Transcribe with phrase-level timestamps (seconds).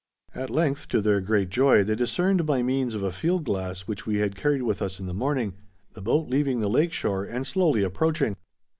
[0.33, 4.07] At length, to their great joy, they discerned by means of a field glass which
[4.07, 5.53] we had carried with us in the morning,
[5.93, 8.35] the boat leaving the lake shore and slowly approaching.